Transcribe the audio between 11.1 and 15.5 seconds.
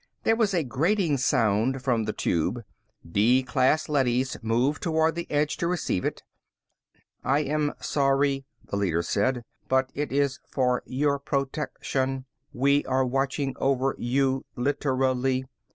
protection. We are watching over you, literally.